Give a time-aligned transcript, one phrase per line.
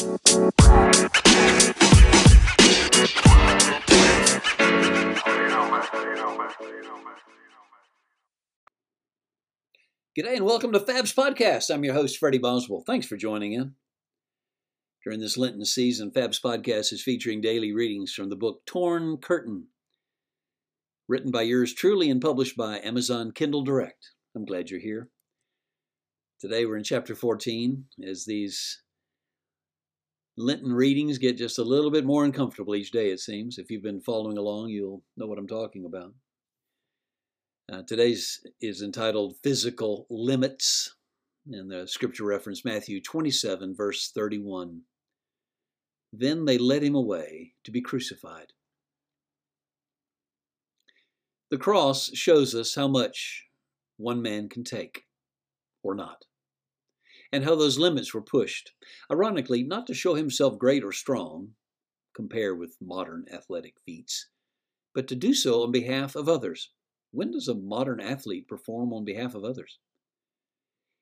[0.00, 0.16] G'day
[10.36, 11.68] and welcome to Fab's Podcast.
[11.68, 12.82] I'm your host, Freddie Boswell.
[12.86, 13.74] Thanks for joining in.
[15.04, 19.66] During this Lenten season, Fab's Podcast is featuring daily readings from the book Torn Curtain,
[21.08, 24.12] written by yours truly and published by Amazon Kindle Direct.
[24.34, 25.10] I'm glad you're here.
[26.40, 28.80] Today we're in chapter 14 as these
[30.40, 33.58] Lenten readings get just a little bit more uncomfortable each day, it seems.
[33.58, 36.14] If you've been following along, you'll know what I'm talking about.
[37.70, 40.96] Uh, today's is entitled Physical Limits,
[41.46, 44.80] and the scripture reference Matthew 27, verse 31.
[46.12, 48.52] Then they led him away to be crucified.
[51.50, 53.46] The cross shows us how much
[53.98, 55.04] one man can take
[55.82, 56.24] or not,
[57.32, 58.72] and how those limits were pushed.
[59.10, 61.54] Ironically, not to show himself great or strong,
[62.14, 64.28] compare with modern athletic feats,
[64.94, 66.70] but to do so on behalf of others.
[67.12, 69.78] When does a modern athlete perform on behalf of others?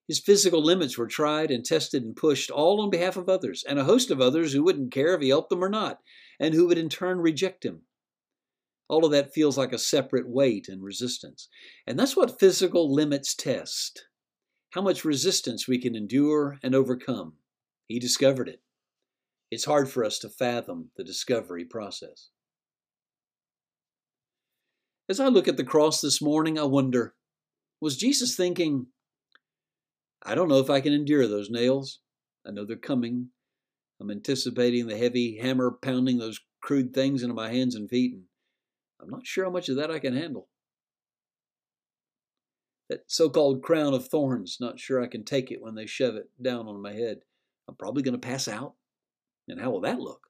[0.06, 3.78] His physical limits were tried and tested and pushed all on behalf of others, and
[3.78, 6.00] a host of others who wouldn't care if he helped them or not,
[6.40, 7.82] and who would in turn reject him.
[8.88, 11.48] All of that feels like a separate weight and resistance.
[11.86, 14.06] And that's what physical limits test
[14.70, 17.34] how much resistance we can endure and overcome.
[17.86, 18.60] He discovered it.
[19.50, 22.28] It's hard for us to fathom the discovery process.
[25.08, 27.14] As I look at the cross this morning, I wonder
[27.80, 28.86] was Jesus thinking,
[30.22, 32.00] I don't know if I can endure those nails.
[32.46, 33.28] I know they're coming.
[34.00, 38.24] I'm anticipating the heavy hammer pounding those crude things into my hands and feet, and
[39.00, 40.48] I'm not sure how much of that I can handle.
[42.88, 46.16] That so called crown of thorns, not sure I can take it when they shove
[46.16, 47.18] it down on my head.
[47.68, 48.74] I'm probably going to pass out.
[49.46, 50.28] And how will that look?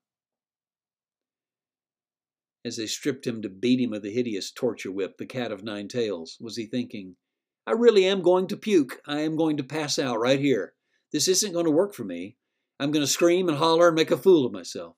[2.68, 5.64] as they stripped him to beat him with the hideous torture whip, the cat of
[5.64, 7.16] nine tails, was he thinking,
[7.66, 9.00] I really am going to puke.
[9.06, 10.74] I am going to pass out right here.
[11.12, 12.36] This isn't going to work for me.
[12.78, 14.96] I'm going to scream and holler and make a fool of myself.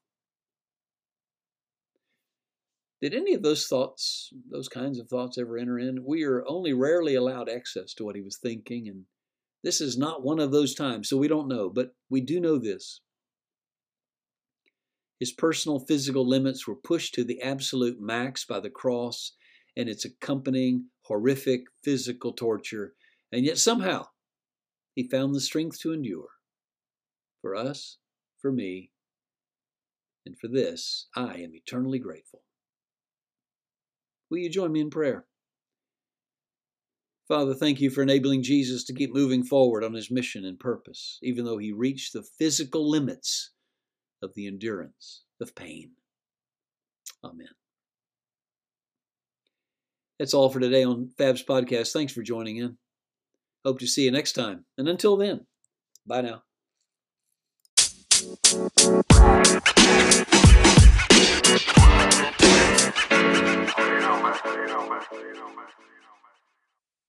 [3.00, 6.05] Did any of those thoughts, those kinds of thoughts, ever enter in?
[6.05, 9.06] We are only rarely allowed access to what he was thinking, and
[9.62, 11.71] this is not one of those times, so we don't know.
[11.71, 13.00] But we do know this
[15.19, 19.33] his personal physical limits were pushed to the absolute max by the cross
[19.77, 22.94] and its accompanying horrific physical torture,
[23.31, 24.06] and yet somehow
[24.94, 26.28] he found the strength to endure.
[27.43, 27.99] For us,
[28.39, 28.91] for me,
[30.27, 32.43] and for this, I am eternally grateful.
[34.31, 35.27] Will you join me in prayer?
[37.27, 41.19] Father, thank you for enabling Jesus to keep moving forward on his mission and purpose,
[41.23, 43.53] even though he reached the physical limits
[44.23, 45.93] of the endurance of pain.
[47.25, 47.49] Amen.
[50.19, 51.93] That's all for today on Fab's podcast.
[51.93, 52.77] Thanks for joining in.
[53.65, 54.65] Hope to see you next time.
[54.77, 55.47] And until then,
[56.07, 56.43] bye now.